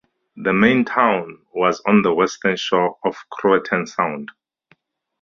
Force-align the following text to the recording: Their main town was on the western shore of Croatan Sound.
Their 0.35 0.53
main 0.53 0.83
town 0.83 1.45
was 1.53 1.79
on 1.85 2.01
the 2.01 2.11
western 2.11 2.57
shore 2.57 2.97
of 3.05 3.23
Croatan 3.29 3.85
Sound. 3.85 4.31